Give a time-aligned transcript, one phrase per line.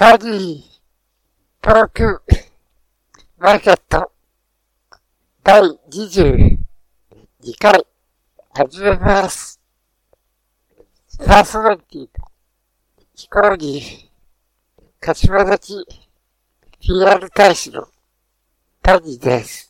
[0.00, 2.22] パリー、トーク、
[3.36, 4.12] マーケット、
[5.42, 6.56] 第22
[7.58, 7.84] 回、
[8.54, 9.60] 始めます。
[11.26, 12.08] パーソナリティ、
[13.16, 15.84] ヒコロギー、柏崎、
[16.78, 17.88] PR 大使の、
[18.80, 19.68] タニーです。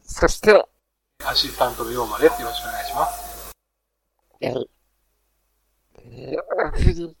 [0.00, 0.64] そして、
[1.22, 2.40] アシスタントのヨーマです。
[2.40, 3.52] よろしくお願いします。
[4.40, 4.64] えー、
[6.02, 7.16] えー、オープニング、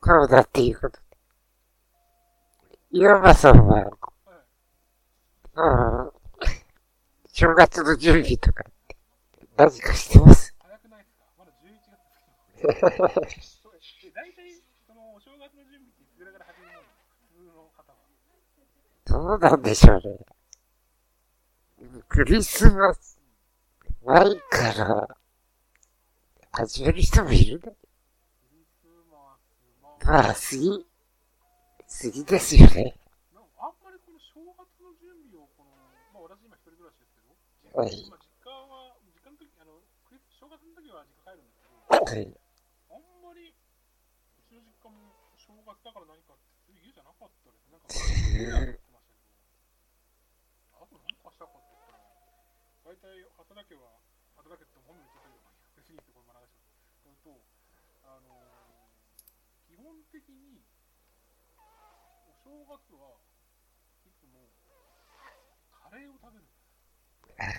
[0.00, 1.02] コロナっていうことで。
[2.90, 3.84] 岩間さんは、
[5.54, 5.60] う
[6.06, 6.12] ん、
[7.32, 8.96] 正月の準備とかって
[9.56, 10.54] 何かしてます？
[10.58, 11.24] 早くないですか？
[11.38, 11.66] まだ11
[13.26, 13.62] 月です
[14.14, 16.82] 大体、その、お正月の準備っていつぐらいから始めるの？
[17.20, 17.98] 普通の方は。
[19.04, 20.18] どうなんでしょうね。
[22.08, 23.20] クリスマス
[24.04, 25.08] 前から
[26.52, 27.72] 始める人もいるね。
[30.08, 30.72] まあ、過ぎ、
[31.84, 32.96] 過ぎですよね。
[33.36, 35.68] なんかあんまりこの正月の準備を、この、
[36.16, 37.36] まあ私今一人暮らしですけど、
[37.76, 39.84] はい今実家は、実家の時、あの、
[40.32, 42.40] 正月の時は実家帰るんですけど、はい。
[42.88, 47.68] あんまり、うちの実家も正月だから何かって、そういう家じゃなかったです。
[47.68, 49.36] なんか、やってましたけど、
[50.72, 53.92] あと何かしたかって言ったら、大体、働けは、
[54.40, 55.44] 働けって本名言っちゃったけど、
[55.76, 57.12] 別にってこれも流しちゃう。
[57.12, 57.44] それと、
[59.78, 60.60] 本的に、
[61.56, 63.14] お正月は
[64.04, 64.50] いつも、
[65.70, 66.44] カレーを食べる。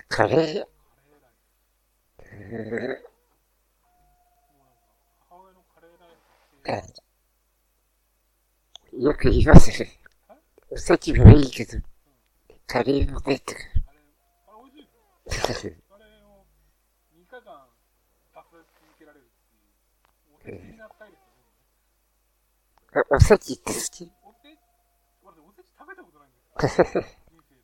[0.08, 0.60] カレー、カレー
[1.16, 1.32] ライ
[2.20, 3.04] ス。
[5.30, 6.10] 母親のカレーライ
[6.92, 7.00] スっ
[8.92, 9.98] て、ーよく言いますね。
[10.68, 11.78] おせちもいいけど、
[12.66, 14.10] カレーも出てくカレー、
[14.46, 14.88] あれ美味しい
[15.48, 15.72] ですよ。
[15.72, 15.82] る。
[15.88, 16.44] あれを
[17.14, 17.68] 3日間
[18.34, 21.16] 食べ続けられるっていう、お手的なスタイル
[22.92, 23.06] ですよね。
[23.10, 24.58] おおせちって好きおせ
[25.22, 27.02] 私おせち食べたことないんですよ。
[27.30, 27.62] 人生で。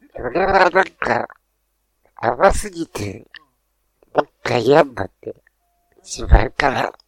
[0.00, 1.28] 出た俺はなんか、
[2.16, 3.26] 甘すぎて、
[4.14, 5.34] なんか嫌になって
[6.02, 6.98] しまうから、なんか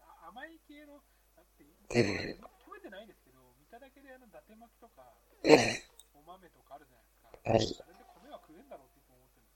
[0.00, 0.94] あ甘い系の、
[1.36, 5.12] だって、え食べてないですけど、見ただけであの、伊達巻きとか、
[5.44, 5.84] ええ
[6.14, 7.84] お豆とかあるじゃないはいですか。
[7.86, 9.50] あれで米は食えんだろうって思ってるん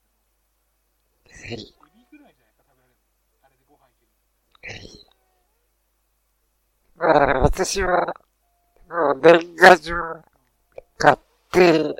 [1.24, 3.44] ですはい、けど、エビぐらいじゃないですか、食べられるの。
[3.44, 4.12] あれでご飯いける。
[4.62, 5.06] はい。
[7.00, 8.14] まあ、私は、
[8.88, 9.94] もう年賀状
[10.98, 11.18] 買っ
[11.50, 11.96] て、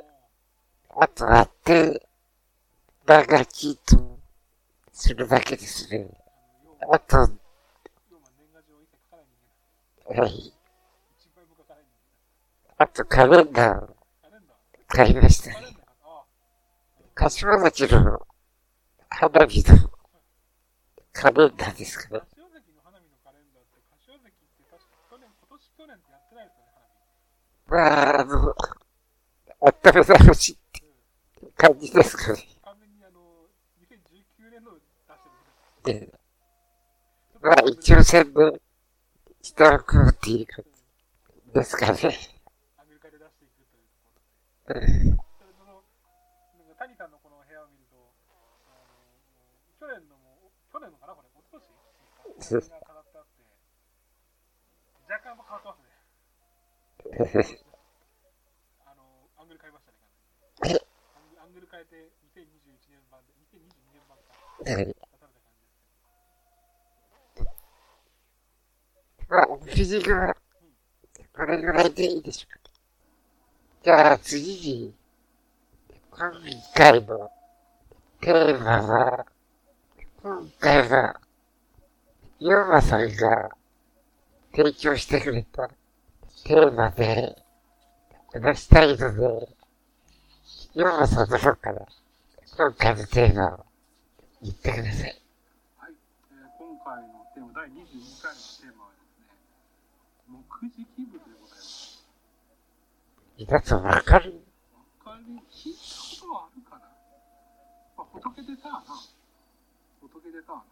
[0.89, 2.07] あとあって、
[3.05, 4.19] 長きと、
[4.93, 6.07] するだけですね。
[6.91, 7.29] あ、と、は
[10.27, 10.53] い。
[12.77, 13.95] あとカレンダーを
[14.87, 15.55] 買いましたね。
[15.55, 16.23] カレンダーかあ
[17.15, 18.25] 柏崎の
[19.09, 19.89] 花火の
[21.13, 22.19] カレンダーですかね。
[22.19, 26.91] 柏崎の花火のカレンダーって、柏崎って確か去年、今年去年ってやってないですよね、花火。
[27.71, 27.77] ま
[28.17, 28.53] あ、あの、
[29.61, 30.81] 温めてほしいって
[31.55, 32.45] 感じですかね。
[32.65, 33.47] 完全にあの、
[33.79, 34.79] 2019年の出
[35.15, 35.31] してる
[35.77, 36.21] みたいで
[37.39, 38.59] まあ、一応宣伝
[39.41, 40.65] しておこうっていう感
[41.47, 41.97] じですかね。
[42.75, 44.85] アメリカで出していくというところで。
[44.85, 45.79] うんそれその、
[46.59, 47.95] なんか谷さんのこの部屋を見ると、
[48.67, 48.83] あの、
[49.79, 51.63] 去年のも、去年のかな、これ、一昨
[52.35, 53.47] 年ですかが飾ってあって、
[55.07, 55.91] 若干変わってますね。
[58.85, 59.03] あの、
[59.37, 60.09] アングル変えましたね、完
[60.61, 60.85] 全に。
[61.17, 62.43] アングルアングル変えて、2021
[62.89, 64.31] 年版で、2022年版か、
[69.27, 70.35] まあ、オープニングは、
[71.33, 72.71] これぐらいでいいでしょうか。
[73.83, 74.93] じゃあ、次に、
[76.11, 76.31] 今
[76.73, 77.29] 回の
[78.21, 79.25] テーマは、
[80.23, 81.19] 今回は、
[82.39, 83.49] ヨーマさんが
[84.55, 85.67] 提供してくれた
[86.45, 87.35] テーマで
[88.31, 89.60] 話したいので、
[90.73, 91.85] ヨーマさんの方から
[92.57, 93.65] 今回のテーマを
[94.41, 95.21] 言ってください。
[95.77, 95.93] はい、
[96.31, 99.27] えー今回のテーマ、第22回のテーマはですね、
[100.29, 102.05] 木時気分でございます。
[103.37, 104.41] 皆さんわかる
[105.03, 106.85] 他に聞いたことはあるかな、
[107.97, 108.95] まあ、仏でさあな。
[110.01, 110.63] 仏でさあな。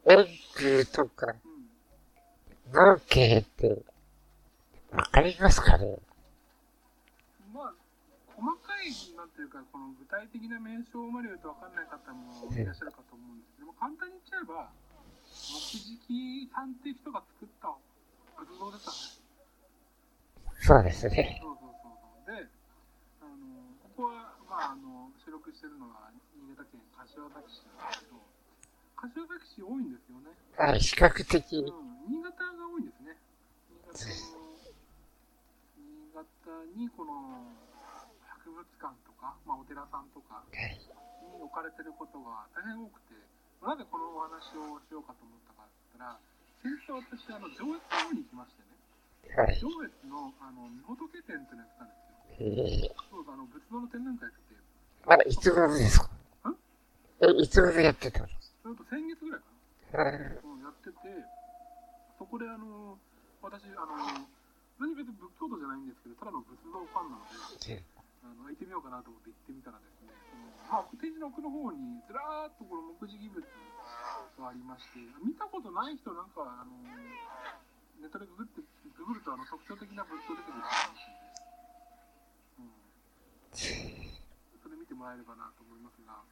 [0.07, 2.73] 円空とかうん。
[2.73, 3.83] 農系って
[4.91, 5.99] わかりますかね？
[8.83, 14.71] い、なんていうか、この具体的な名称まで言うと分かんない方もいらっしゃるかと思うんですけども、簡単に言っちゃえば、
[15.33, 17.73] 木敷さんっていう人が作った
[18.37, 19.23] 仏像ですかね。
[20.63, 21.41] そうですね。
[21.43, 22.37] そうそうそう。
[22.37, 22.47] で、
[23.23, 28.21] あの、ここは、まあ、あの、収録してるのは新潟県柏崎市なんですけど、
[28.97, 30.31] 柏崎市多いんですよね。
[30.59, 33.17] あ、比較的、うん、新潟が多いんですね。
[33.67, 34.47] 新潟の、
[35.75, 36.27] 新潟
[36.79, 37.43] にこの
[38.43, 40.75] 博物館とか、まあ、お寺さんとかはい。
[40.75, 43.15] に置かれてることが大変多くて、
[43.63, 46.19] なぜこのお話をしようかと思ったかって言ったら、
[46.63, 48.75] 先日私、あの、上越の方に行きましてね、
[49.39, 49.55] はい。
[49.63, 52.43] 上越の、あの、御仏展っていうのやってたんですよ。
[52.43, 54.59] えー、そうあの、仏像の展覧会やってて、
[55.07, 56.11] まだいつ頃ですか？
[57.23, 58.27] え、いつ頃やってたの？
[58.63, 59.47] それと先月ぐらいか
[59.95, 60.03] な。
[60.03, 60.99] あうん、やってて、
[62.19, 62.99] そこであの、
[63.43, 64.27] 私、あの、
[64.81, 67.83] 何別に仏教徒じゃないんですけど、ただの仏像ファンなので、ー
[68.23, 76.71] あの行ってみようかなと思って行ってみたらですね、そのまあ、展示の奥の方にずらーっとこの木地義物がありまして、見たことない人なんか、あの、
[78.01, 78.63] ネットでググって、
[78.97, 81.03] ググるとあの特徴的な仏像出てくるいますんで、
[82.63, 82.71] う
[84.57, 84.63] ん。
[84.63, 86.23] それ見てもらえればなと思いますが、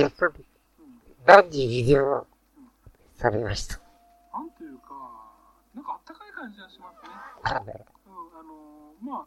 [0.00, 0.46] やっぱり、
[0.78, 1.02] うん。
[1.26, 2.26] 何時ビデオ
[3.18, 3.78] されました？
[4.32, 4.94] なんというか、
[5.74, 7.10] なんかあったかい感じがしますね。
[8.06, 9.26] うん、あのーま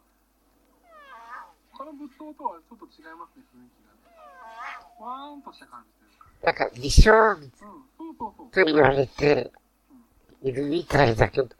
[1.84, 4.00] 他の仏像とはちょっと違いますね、雰囲気がね。
[4.98, 6.26] わーんとした感じというか。
[6.40, 8.50] なんか、理想うん、そうそうそう。
[8.50, 9.52] と言われて
[10.40, 11.56] いるみたいだけど、ちょ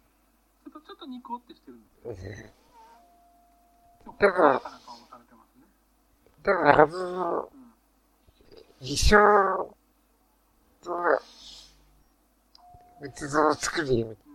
[0.71, 2.33] っと、ちょっとニコってしてるんですうん
[4.05, 5.05] でも、だから華やかな顔も
[6.47, 7.75] あの、うん。
[8.81, 9.77] 理想
[10.83, 10.91] と、
[13.01, 14.31] 仏像を作るようにう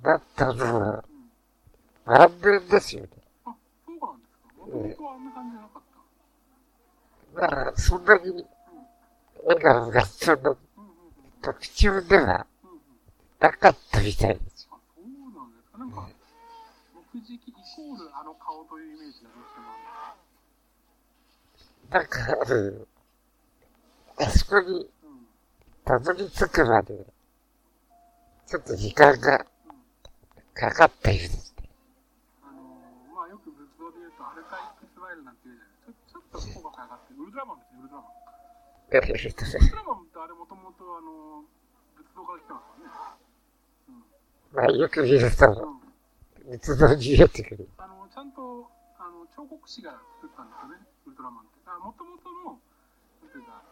[0.00, 0.02] ん。
[0.02, 1.04] なったのは、
[2.06, 2.30] うん。
[2.40, 3.19] 何年ですよね。
[4.70, 5.02] あ、そうなんですか。
[5.02, 5.82] もともとはあんな感じじゃなかっ
[7.34, 7.40] た。
[7.40, 8.46] だから、そんなにうん。
[9.46, 10.56] 笑顔がその。
[11.42, 12.46] 特徴では。
[13.40, 14.68] なかったみたいです。
[14.68, 15.78] そうなんですか。
[15.78, 16.08] なんか、
[17.12, 19.66] 木時期イコールあの顔というイメージがどうしても
[21.90, 22.86] あなんか、うん
[24.18, 24.90] あそこに。
[25.84, 26.94] たどり着くまで、
[28.46, 29.46] ちょっと時間が。
[30.52, 31.49] かかったようです
[36.30, 36.38] ウ
[37.26, 38.10] ルトラマンですよウルトラマン
[38.90, 39.08] ウル
[39.70, 41.42] トラマンってあれもともとあの、
[41.98, 42.90] 仏像から来てますからね
[43.90, 44.04] うん。
[44.54, 45.46] まあよく見ると、
[46.46, 47.68] うん、仏像に見えてくる。
[47.78, 48.30] あのちゃん。
[48.32, 49.90] とあの彫刻師が
[50.22, 50.48] 作ったん。
[50.50, 52.60] ですよねウルトラマンってもともとのなん。
[53.30, 53.62] ていうか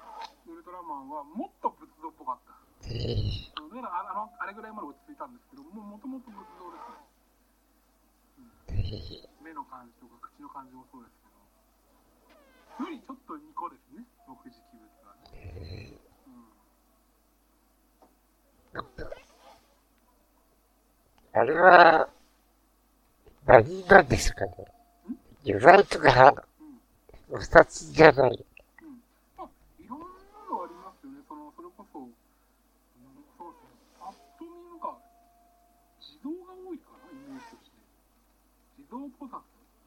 [0.47, 2.55] ウルトラマンはもっと仏像っぽかった
[2.87, 3.61] えーあ
[4.15, 5.35] のあれぐらいまで落ち着いたん。
[5.35, 6.83] ですけどもうもともと仏像です
[8.43, 11.18] ねえー目の感じとか口の感じもそうです
[12.79, 19.11] よりちょっとニコですね木時器物はね、えうんーなんか
[21.35, 22.09] あれは、
[23.47, 24.53] 何なんですかね。
[25.45, 26.35] 由来とか、
[27.31, 28.31] うん二つじゃない。
[28.31, 29.03] うん
[29.37, 29.49] まあ、
[29.79, 30.07] いろんな
[30.51, 31.21] のありますよね。
[31.29, 32.11] そのそれこそ、うん、
[33.37, 33.71] そうですね。
[34.01, 34.97] パッと見なんか、
[36.01, 37.77] 自動が多いかな、イメージとして。
[38.79, 39.39] 自動菩薩。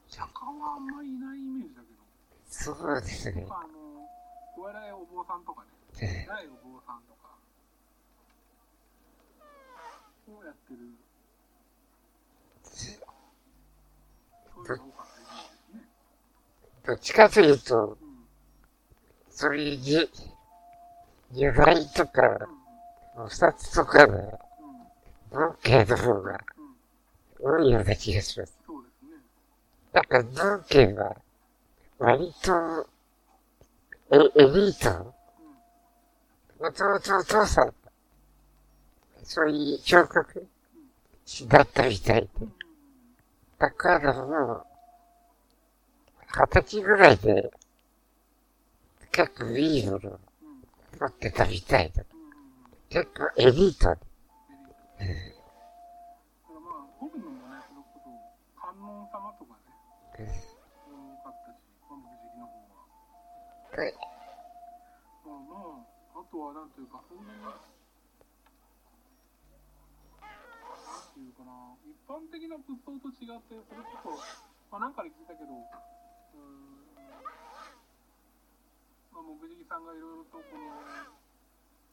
[0.07, 1.90] 釈迦はあんまりいないイメージだけど。
[2.63, 4.07] そうですねあの、
[4.55, 5.69] お笑いお坊さんとかね。
[5.99, 7.31] え偉いお坊さんとか。
[10.27, 10.79] をやってる。
[12.63, 12.91] そ
[14.61, 15.07] ういうのが多か
[16.85, 18.27] どっちかというと、うん。
[19.31, 20.09] そういうに
[21.33, 22.21] 由来とか、
[23.17, 23.27] うん。
[23.27, 24.39] 二つとかの
[25.31, 25.39] うん。
[25.39, 26.39] 文系の方が
[27.41, 27.57] うん。
[27.57, 28.55] 多いような気がします。
[28.67, 29.17] そうですね。
[29.93, 31.15] なんか文系は、
[32.01, 32.89] 割と、
[34.09, 35.13] エエリート、
[36.59, 36.65] うん？
[36.65, 37.73] もともとお父さんが、
[39.23, 40.47] そういう彫刻
[41.27, 42.29] 師だったみたいで。
[43.59, 44.65] だからもう、
[46.33, 47.51] 二十歳ぐらいで、
[49.11, 50.19] 結構いいもの。
[50.99, 52.03] 持ってたみたいだ。
[52.89, 54.01] 結構エリートで。
[60.19, 60.50] うん
[63.71, 63.83] は。
[63.83, 63.95] で
[65.23, 65.85] まあま
[66.15, 67.53] あ、あとはなんというか、そんなに、なん
[71.13, 74.19] ていうかな、一般的な仏像と違って、それこそ、
[74.71, 75.63] まあなんかで聞いたけど、うん、
[79.13, 81.21] まあ、木地さんがいろいろとこの、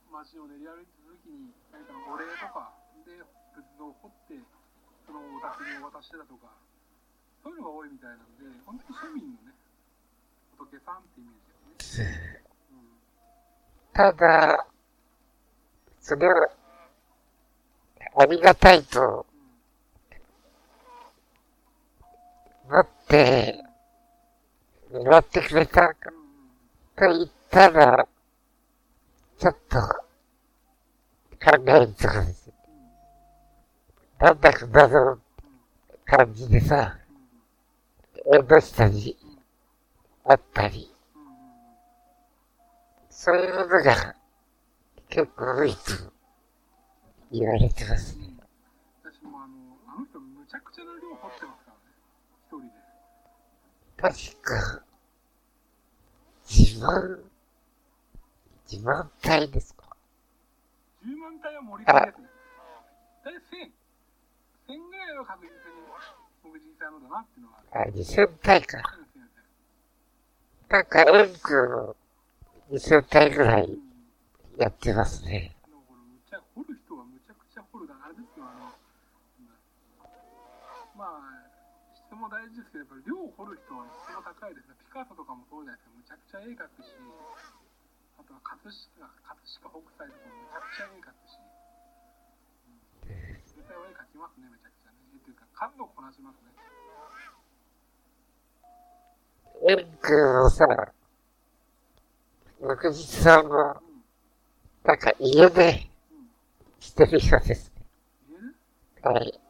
[0.08, 2.72] 街を練り歩いてた時に、何かのお礼とか
[3.04, 3.12] で
[3.52, 4.40] 仏像を彫って、
[5.04, 6.48] そのお宅にお渡してたとか、
[7.44, 9.52] そういうのが多いみたいなんで、本当に庶民のね、
[10.56, 11.47] 仏さんってイメージ。
[13.92, 14.66] ただ、
[16.00, 16.48] それは、
[18.16, 19.26] ありがたいと
[22.68, 23.64] 思って、
[24.92, 26.10] 祝ってくれたか
[26.96, 28.08] と言ったら、
[29.38, 29.78] ちょっと、
[31.40, 32.50] 考えるとこです。
[34.18, 35.18] なんだか謎の
[36.04, 36.98] 感じでさ、
[38.32, 39.16] 縁の下に
[40.24, 40.92] あったり、
[43.18, 44.14] そういうのが
[45.08, 45.78] 結構多いと
[47.32, 48.28] 言われてますね。
[49.02, 51.82] 私もあの、あの人むちゃくちゃな量掘ってますからね。
[52.46, 52.70] 一人で。
[53.98, 54.84] 確か、
[56.46, 57.18] 自慢、
[58.70, 59.96] 自慢体ですか
[61.04, 62.28] ？10万体は盛り込みですね。
[63.24, 63.40] 大体
[64.68, 64.78] 1000。
[64.78, 65.56] 1000ぐらいは確実に
[66.44, 67.90] 僕実際のだなっていうのがある。
[67.90, 68.78] あ、2000体か。
[70.68, 71.96] なんか、円空の
[72.68, 73.80] 2000体ぐらい
[74.60, 75.56] やってますね。
[76.52, 78.44] 掘る人がむちゃくちゃ掘るだあれですよ。
[78.44, 78.76] あの
[80.92, 81.48] まあ
[81.96, 84.76] 質も大事ですけどやっぱり量を掘る人は質も高いですね。
[84.84, 86.92] ピカソとかもそうじゃないですかむちゃくちゃ絵描くし
[88.20, 89.32] あとは葛飾葛
[89.64, 91.40] 飾北斎とかもむちゃくちゃ絵描くし、
[93.08, 95.08] うん、実際は絵描きますねめちゃくちゃね。
[95.16, 96.52] 絵というか感度をこなしますね。
[99.72, 100.68] 円空のさ、
[102.60, 103.88] 翌日さんも、うん
[104.84, 106.28] なんか家でうん
[106.80, 107.84] してる人ですね。
[109.02, 109.18] 家で？
[109.18, 109.40] はい。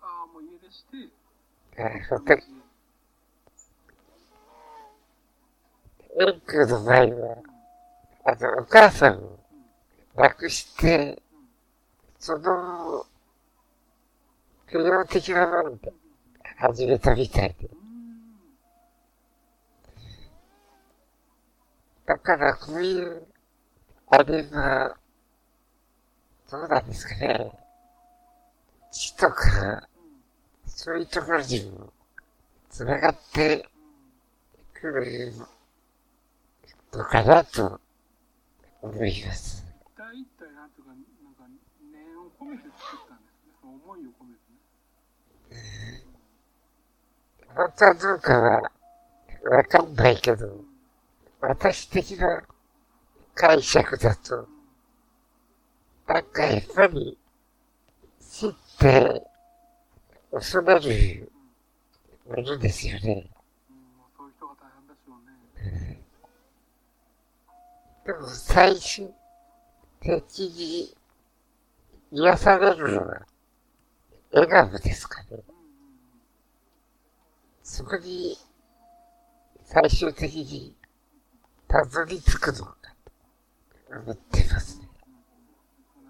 [0.00, 1.82] ああもう家出して。
[1.82, 2.40] あ本当に、
[6.20, 7.36] 円空の場合は、
[8.24, 9.18] あの、お母さん。
[9.18, 9.38] を
[10.16, 11.20] 亡くして、
[12.18, 13.04] その、
[14.70, 15.92] 供養的なもので
[16.56, 17.66] 始めたみたいで。
[17.66, 17.74] うん
[22.06, 23.26] だから、こういう、
[24.08, 24.96] あれは、
[26.50, 27.50] どうなんですかね。
[28.92, 29.88] 血とか、
[30.66, 31.92] そういうところにも、
[32.68, 33.68] 繋がって
[34.74, 35.32] くる
[36.92, 37.80] のかなと
[38.82, 39.64] 思います。
[39.64, 41.44] 一体一体なんとか、なんか
[41.90, 43.54] 念を込めて作ったんですね。
[43.62, 46.04] その思いを込めてね。
[47.54, 48.72] 本当はどうかは、
[49.50, 50.73] わかんないけど、
[51.48, 52.42] 私的な
[53.34, 54.48] 解釈だと、
[56.06, 57.18] なんかやっぱり、
[58.20, 59.22] 死って、
[60.30, 61.32] 恐れる
[62.26, 63.30] ものですよね。
[63.70, 63.86] うん、
[64.16, 66.02] そういう人が大変でしょうね。
[68.06, 69.14] でも最終
[70.00, 70.96] 的に
[72.10, 73.22] 癒されるのは
[74.32, 75.38] 笑顔ですかね。
[77.62, 78.36] そこに
[79.64, 80.76] 最終的に
[81.74, 82.76] たどり着くのか
[83.90, 84.88] と思ってますね。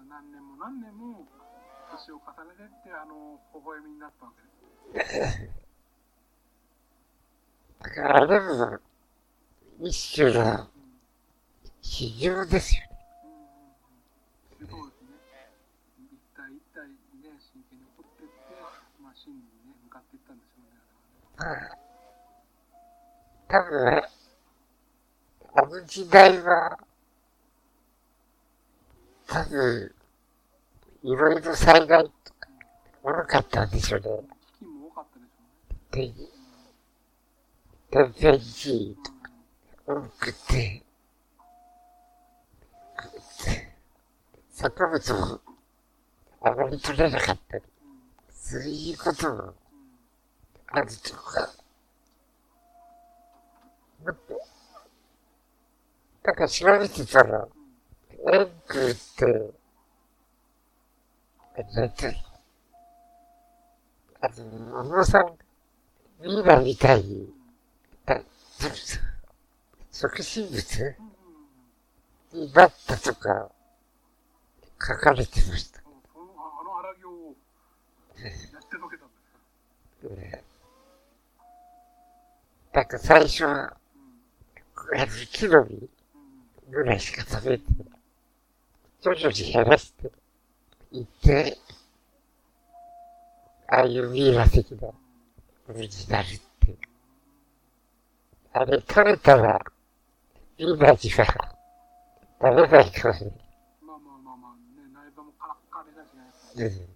[0.07, 1.25] 何年も何年も
[1.89, 4.31] 年を重ねてって、あの、微笑みになったわ
[4.93, 5.49] けです。
[7.81, 8.79] だからあれも
[9.81, 10.67] 一種の
[11.81, 12.89] 修行ですよね。
[14.61, 14.67] うん。
[14.69, 15.17] そうですね。
[16.13, 16.93] 一体一体ね、
[17.41, 18.35] 真剣に掘っていって、
[19.01, 21.73] まあ、真にね、向かっていったんでしょうね。
[23.47, 24.14] 多分、
[25.57, 26.77] あの時代は、
[29.25, 29.95] 多分、
[31.03, 32.49] いろいろ災害とか
[33.01, 34.07] 多かったんでしょうね。
[34.59, 36.13] 危機も多かったでしょうね。
[36.13, 36.29] で、
[37.89, 39.31] 天変地異とか
[39.87, 40.83] 多くて、
[44.51, 45.41] 作物も
[46.41, 47.63] あまり取れなかったり、
[48.29, 49.53] そういうこともうん
[50.67, 51.49] あるとか、
[54.03, 54.34] もっと、
[56.25, 57.47] なんか調べてたら、
[58.33, 59.53] 円空って、
[61.73, 62.15] なんて、
[64.21, 65.37] あの、小野さん、
[66.21, 67.29] ミイラみたいに、
[68.07, 68.19] あ
[69.91, 70.95] 食品物
[72.33, 73.49] になったとか、
[74.81, 75.79] 書かれてました。
[75.79, 75.83] あ
[76.15, 77.35] あの荒行を
[78.17, 78.29] や
[78.59, 79.13] ってのけたんで
[80.01, 80.21] すか？
[80.21, 80.43] ね
[82.73, 85.89] なんか最初は、うんあの木の実うん
[86.69, 87.99] ぐらいしか食べてない。
[89.01, 90.11] 徐々に減らして
[90.91, 91.57] いって、
[93.67, 94.93] ああいうミイラ的なも
[95.69, 96.29] のになるっ
[96.59, 96.77] ていう。
[98.53, 99.59] あれ食べたら、
[100.57, 101.55] ミイラには。
[102.41, 103.39] なれないかもしれない。
[103.81, 106.65] まあまあまあまあ、ね、内臓もカラッカラだしね。
[106.65, 106.95] うん。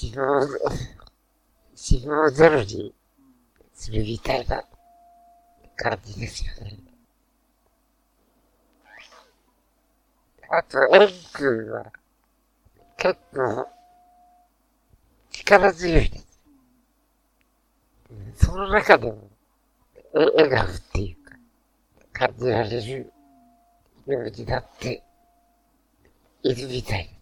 [0.00, 0.48] 脂肪、
[1.76, 2.94] 脂肪ゼロに
[3.74, 4.64] するみたいな
[5.76, 6.89] 感じですよね。
[10.52, 11.92] あと、エン君は
[12.96, 13.68] 結構
[15.30, 16.26] 力強いです。
[18.34, 19.30] その中でも、
[20.12, 21.36] 笑顔っていうか、
[22.12, 23.12] 感じられる
[24.06, 25.04] ようになって
[26.42, 27.20] いるみたいです。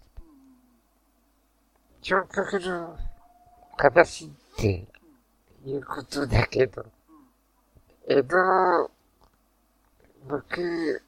[2.01, 2.99] 彫刻の
[3.77, 4.89] 形って
[5.67, 6.87] いうことだけど、
[8.09, 8.91] 江戸、
[10.27, 11.03] 僕、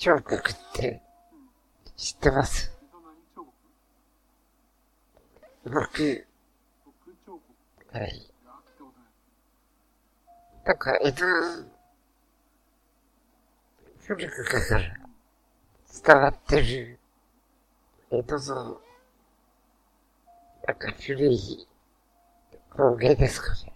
[0.00, 1.02] 彫刻って
[1.94, 2.72] 知ってます？
[5.62, 6.26] 僕、
[7.92, 8.32] はい。
[10.64, 11.26] なんか江戸、
[13.98, 14.96] 古くから
[16.02, 16.98] 伝わってる
[18.10, 18.80] 江戸の、
[20.66, 21.68] なんか古い
[22.70, 23.74] 工芸ですかね。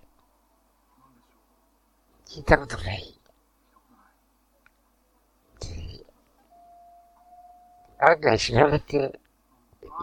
[2.25, 3.03] 聞いたことない。
[3.03, 3.29] 聞いた
[5.61, 6.05] ことない
[8.07, 9.19] 案外知られて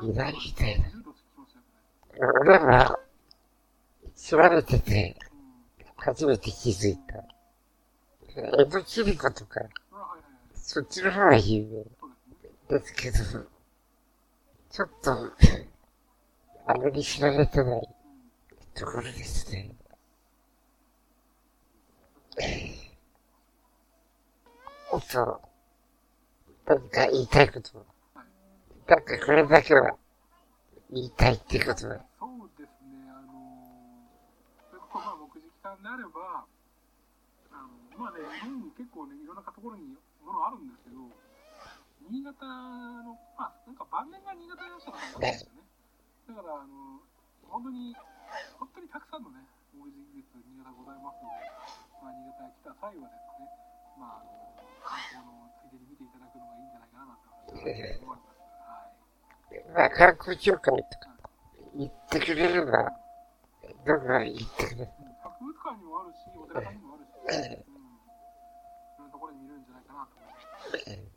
[0.03, 0.89] いないみたいな。
[0.89, 2.99] 柔道って俺は
[4.15, 5.15] 調べてて
[5.97, 7.23] 初めて気づいた。
[8.35, 9.61] 江戸切子とか、
[10.55, 11.85] そっちの方が有
[12.69, 13.17] 名ですけど、
[14.69, 15.11] ちょっと、
[16.65, 17.89] あまり知られてない
[18.73, 19.75] ところですね。
[24.93, 25.41] おっと、
[26.65, 27.83] 何か言いたいことは、
[28.91, 29.95] なんかこれだけは
[30.91, 33.31] 言いたいってことは、そうですね、あの
[34.67, 36.43] それこそまあ目次期間であれば、
[37.55, 41.07] あのまあね、日本結構ね、いろんなところにものあるんですけど、
[42.11, 45.63] 新潟の、まあ、なんか晩年が新潟の人なんですよね。
[46.27, 46.99] だから、あの
[47.47, 47.95] 本当に、
[48.59, 49.39] 本当にたくさんのね、
[49.71, 51.47] 目次技術、新潟ございますので、
[52.03, 53.47] まあ、新潟に来た際はですね、
[53.95, 58.30] まあ、あの観光のついでに見ていただくのがいいんじゃないかなと思います。
[59.73, 60.85] まあ観光協会とか
[61.77, 62.91] 言ってくれれば、
[63.85, 64.89] どんどん言ってくれ。
[65.23, 67.55] 博物館にもあるし、お寺さんにもあるし、うん、い
[68.97, 70.45] ろんなところに見れるんじゃないかなと思いま
[70.79, 71.11] す。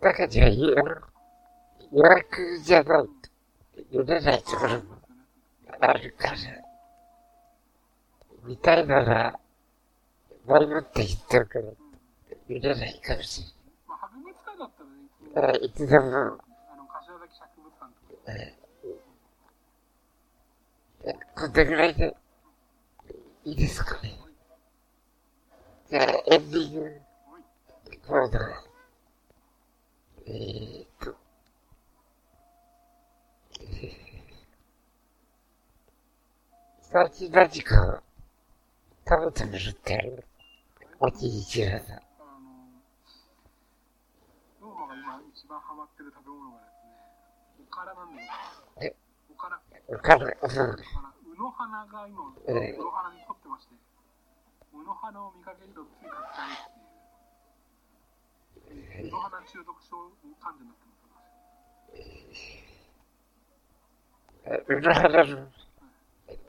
[0.00, 1.18] 中には言うあ
[1.90, 3.28] 予約じゃないと
[3.90, 4.80] 読めないところも
[5.80, 6.36] あるから、
[8.44, 9.38] 見たいなら、
[10.46, 11.64] 前もって言ってるから、
[12.48, 13.54] 見れないかもし
[13.86, 14.70] まあ、博物館だっ
[15.32, 16.26] たらね、いつでもれない。
[16.26, 16.38] いつでも、
[16.72, 17.70] あの柏崎博
[18.28, 18.56] 物館
[21.02, 22.16] とか、こんなぐらいで、
[23.44, 24.18] いいですかね？
[25.88, 27.00] じゃあ、エンディング
[28.06, 28.68] コーナー。
[30.26, 31.16] えーっと、
[36.82, 38.02] 最近何か
[39.08, 40.24] 食べてみるってある
[41.00, 41.96] おじいちゃんさん。
[41.96, 42.02] あの、
[44.60, 46.67] ローマが今一番ハマってる食べ物がね、
[47.78, 48.90] からなんだけど、え？
[49.30, 50.26] おから、わかる。
[50.26, 50.42] うん。
[50.42, 52.74] おから、うの花が今、え？
[52.74, 53.78] うの花に凝ってまして、
[54.74, 56.74] うの花を見かけるとつい買っちゃうっ
[58.66, 60.10] ていう、うの花中毒症
[60.42, 61.06] 患者になってます。
[64.66, 65.46] うの花の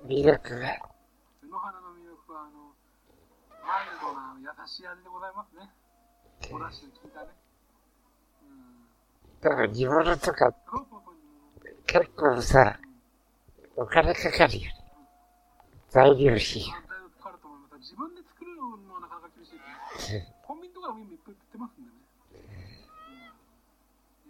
[0.08, 0.82] 魅力が、
[1.44, 2.74] うの花の魅力は、あの、
[3.62, 5.70] マイルドな優しい味でございますね。
[6.52, 7.28] おだしの効いたね。
[8.42, 8.90] うん。
[9.42, 11.19] 多分煮物とかそうそうそう。
[11.90, 12.78] 結構さ、
[13.76, 14.74] お金かかるよね。
[15.90, 16.62] 材料費。
[16.62, 17.82] だいぶかかると思います。
[17.82, 19.60] 自分で作るのはなかなか厳しい。
[20.46, 21.98] コンビニとかでも今いっぱい売ってますんでね。
[22.30, 22.46] う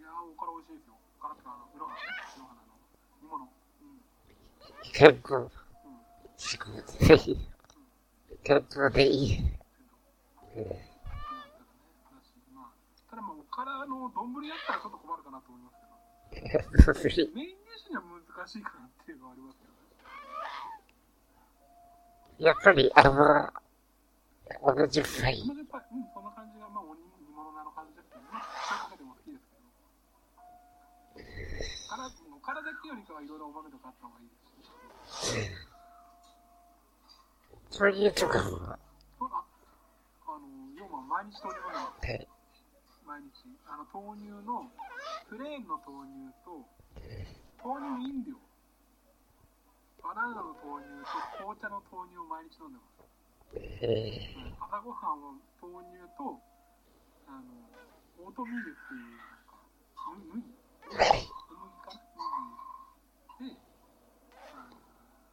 [0.00, 0.96] いやー、おから美味しいですよ。
[0.96, 2.72] おからっての、うの花ね。
[3.20, 3.44] うの煮物。
[3.44, 4.00] うん。
[4.88, 5.52] 結構、うん。
[6.40, 7.36] 仕事でい
[8.88, 9.44] でいい。
[10.56, 10.80] うん
[12.56, 15.79] まあ、ただまあ、おからの丼やったらちょっと困るかなと思います
[16.40, 19.72] メインディッシュには難しいかなっていうのはありますけど
[22.40, 22.48] ね。
[22.48, 23.52] やっぱり、あの、
[24.74, 25.44] 同じフライ。
[25.46, 28.40] 同じパイ、うん、そんな感じが、まあ、お煮煮物なの感じですけどね。
[28.96, 29.60] ても好きですけ
[31.20, 31.28] ど。
[31.88, 34.40] から、おからだけよりかはいろいろおとかあった方がいいで
[35.20, 35.52] すし。
[37.70, 38.78] そういうとこも、あ、
[40.26, 42.08] あの、要は毎日豆乳飲んでます。
[42.08, 42.39] はい
[43.10, 43.58] 毎日。
[43.66, 44.70] あの、豆乳の、
[45.26, 46.62] プレーンの豆乳と、
[47.58, 48.38] 豆乳飲料。
[49.98, 53.02] バナナの豆乳と紅茶の豆乳を毎日飲んでます。
[54.62, 56.38] 朝ごはんは豆乳と、
[57.26, 57.50] あの、
[58.22, 59.58] オートミールっていう、なんか、
[60.14, 60.46] む麦
[60.86, 61.02] 小麦
[61.82, 61.90] か？
[62.14, 62.46] な
[63.42, 63.58] 麦で、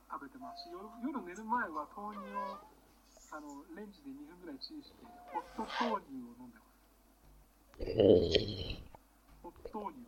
[0.09, 2.57] 食べてますし、夜夜寝る前は豆乳を、
[3.29, 6.66] あの、レンジで2分ぐらいチンして、ホット豆乳を飲んでます。
[7.79, 8.81] ー、え
[9.43, 10.01] ホット豆乳。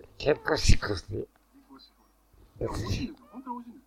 [0.00, 1.26] ー、健康志向で、
[1.70, 1.92] 美味しい。
[2.60, 2.64] い。
[2.64, 3.06] や、美味しい。
[3.08, 3.28] ですよ。
[3.32, 3.76] 本当に美味しい。
[3.76, 3.84] んで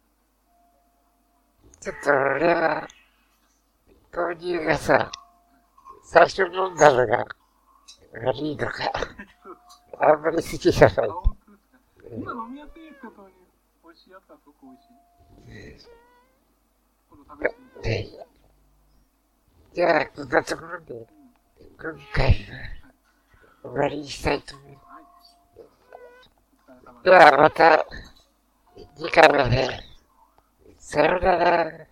[1.82, 1.90] すよ。
[1.90, 2.88] ちょっと俺は、
[4.14, 5.12] 豆乳がさ、
[6.04, 7.26] 最初飲んだのが
[8.14, 8.56] 悪い。
[8.58, 8.92] のか。
[10.00, 11.10] あんまり好きじゃない、。
[12.12, 12.82] 今飲みやすい。
[13.02, 13.34] ことに
[13.84, 14.12] 美味しい。
[14.12, 15.88] やつはすごく美味しい。
[17.10, 18.28] この試してみて。
[19.74, 21.08] じゃあ、こんなところで、
[21.84, 22.28] 今回
[23.63, 24.82] は終わりにしたいと思いま
[25.24, 25.58] す。
[25.58, 27.84] ですではまた、
[28.96, 29.67] 次回まで、
[30.78, 31.91] さようなら。